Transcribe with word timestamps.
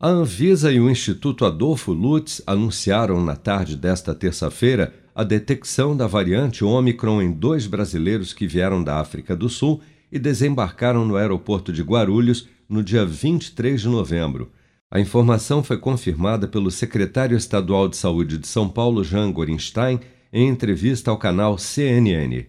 A 0.00 0.06
Anvisa 0.06 0.70
e 0.70 0.78
o 0.78 0.88
Instituto 0.88 1.44
Adolfo 1.44 1.92
Lutz 1.92 2.40
anunciaram 2.46 3.20
na 3.20 3.34
tarde 3.34 3.76
desta 3.76 4.14
terça-feira 4.14 4.94
a 5.12 5.24
detecção 5.24 5.96
da 5.96 6.06
variante 6.06 6.64
Omicron 6.64 7.20
em 7.20 7.32
dois 7.32 7.66
brasileiros 7.66 8.32
que 8.32 8.46
vieram 8.46 8.84
da 8.84 9.00
África 9.00 9.34
do 9.34 9.48
Sul 9.48 9.80
e 10.12 10.16
desembarcaram 10.16 11.04
no 11.04 11.16
aeroporto 11.16 11.72
de 11.72 11.82
Guarulhos 11.82 12.48
no 12.68 12.80
dia 12.80 13.04
23 13.04 13.80
de 13.80 13.88
novembro. 13.88 14.52
A 14.88 15.00
informação 15.00 15.64
foi 15.64 15.78
confirmada 15.78 16.46
pelo 16.46 16.70
secretário 16.70 17.36
estadual 17.36 17.88
de 17.88 17.96
Saúde 17.96 18.38
de 18.38 18.46
São 18.46 18.68
Paulo, 18.68 19.02
Jean 19.02 19.32
Gorenstein, 19.32 19.98
em 20.32 20.48
entrevista 20.48 21.10
ao 21.10 21.18
canal 21.18 21.58
CNN 21.58 22.46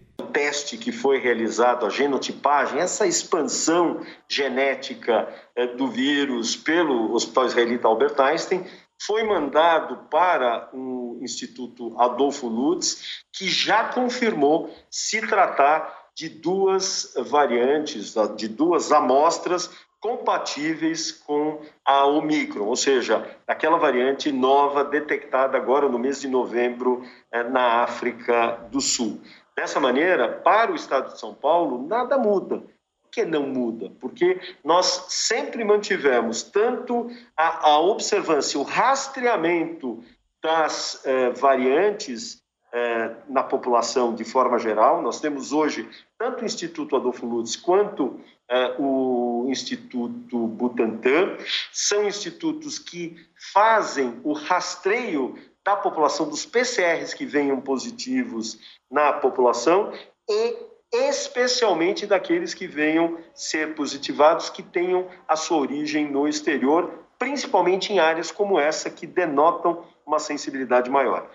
teste 0.50 0.76
que 0.76 0.90
foi 0.90 1.18
realizado, 1.18 1.86
a 1.86 1.90
genotipagem, 1.90 2.80
essa 2.80 3.06
expansão 3.06 4.04
genética 4.28 5.28
eh, 5.54 5.68
do 5.68 5.86
vírus 5.86 6.56
pelo 6.56 7.14
Hospital 7.14 7.46
Israelita 7.46 7.86
Albert 7.86 8.20
Einstein, 8.20 8.66
foi 9.00 9.22
mandado 9.22 10.08
para 10.10 10.68
o 10.74 11.18
Instituto 11.22 11.94
Adolfo 12.00 12.48
Lutz, 12.48 13.22
que 13.32 13.46
já 13.46 13.84
confirmou 13.90 14.74
se 14.90 15.20
tratar 15.20 16.10
de 16.16 16.28
duas 16.28 17.14
variantes, 17.16 18.14
de 18.36 18.48
duas 18.48 18.90
amostras 18.90 19.70
compatíveis 20.00 21.12
com 21.12 21.60
a 21.84 22.06
Omicron, 22.06 22.64
ou 22.64 22.74
seja, 22.74 23.24
aquela 23.46 23.78
variante 23.78 24.32
nova 24.32 24.82
detectada 24.82 25.56
agora 25.56 25.88
no 25.88 25.98
mês 25.98 26.20
de 26.20 26.26
novembro 26.26 27.04
eh, 27.30 27.44
na 27.44 27.84
África 27.84 28.66
do 28.72 28.80
Sul. 28.80 29.20
Dessa 29.60 29.78
maneira, 29.78 30.26
para 30.26 30.72
o 30.72 30.74
Estado 30.74 31.12
de 31.12 31.20
São 31.20 31.34
Paulo, 31.34 31.86
nada 31.86 32.16
muda. 32.16 32.60
Por 33.02 33.10
que 33.12 33.26
não 33.26 33.42
muda? 33.42 33.92
Porque 34.00 34.40
nós 34.64 35.04
sempre 35.10 35.62
mantivemos 35.64 36.42
tanto 36.42 37.10
a, 37.36 37.68
a 37.68 37.78
observância, 37.78 38.58
o 38.58 38.62
rastreamento 38.62 40.02
das 40.42 41.02
eh, 41.04 41.28
variantes 41.32 42.42
eh, 42.72 43.10
na 43.28 43.42
população 43.42 44.14
de 44.14 44.24
forma 44.24 44.58
geral. 44.58 45.02
Nós 45.02 45.20
temos 45.20 45.52
hoje 45.52 45.86
tanto 46.16 46.40
o 46.40 46.46
Instituto 46.46 46.96
Adolfo 46.96 47.26
Lutz 47.26 47.54
quanto 47.54 48.18
eh, 48.48 48.76
o 48.78 49.44
Instituto 49.50 50.46
Butantan. 50.46 51.36
São 51.70 52.06
institutos 52.06 52.78
que 52.78 53.14
fazem 53.52 54.22
o 54.24 54.32
rastreio 54.32 55.36
da 55.64 55.76
população, 55.76 56.28
dos 56.28 56.46
PCRs 56.46 57.14
que 57.14 57.26
venham 57.26 57.60
positivos 57.60 58.58
na 58.90 59.12
população 59.12 59.92
e 60.28 60.56
especialmente 60.92 62.06
daqueles 62.06 62.52
que 62.52 62.66
venham 62.66 63.18
ser 63.34 63.74
positivados, 63.74 64.50
que 64.50 64.62
tenham 64.62 65.06
a 65.28 65.36
sua 65.36 65.58
origem 65.58 66.10
no 66.10 66.26
exterior, 66.26 66.92
principalmente 67.18 67.92
em 67.92 67.98
áreas 67.98 68.30
como 68.32 68.58
essa 68.58 68.90
que 68.90 69.06
denotam 69.06 69.84
uma 70.06 70.18
sensibilidade 70.18 70.90
maior. 70.90 71.30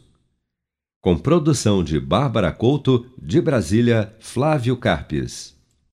Com 1.02 1.18
produção 1.18 1.82
de 1.84 1.98
Bárbara 2.00 2.52
Couto, 2.52 3.06
de 3.20 3.40
Brasília, 3.40 4.14
Flávio 4.18 4.76
Carpes. 4.76 5.54